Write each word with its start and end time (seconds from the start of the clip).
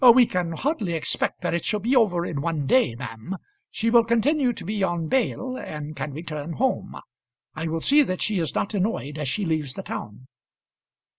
"We 0.11 0.25
can 0.25 0.53
hardly 0.53 0.93
expect 0.93 1.41
that 1.41 1.53
it 1.53 1.63
shall 1.63 1.79
be 1.79 1.95
over 1.95 2.25
in 2.25 2.41
one 2.41 2.65
day, 2.65 2.95
ma'am. 2.95 3.37
She 3.69 3.91
will 3.91 4.03
continue 4.03 4.51
to 4.51 4.65
be 4.65 4.83
on 4.83 5.09
bail, 5.09 5.55
and 5.57 5.95
can 5.95 6.11
return 6.11 6.53
home. 6.53 6.95
I 7.53 7.67
will 7.67 7.81
see 7.81 8.01
that 8.01 8.23
she 8.23 8.39
is 8.39 8.55
not 8.55 8.73
annoyed 8.73 9.19
as 9.19 9.27
she 9.27 9.45
leaves 9.45 9.75
the 9.75 9.83
town." 9.83 10.25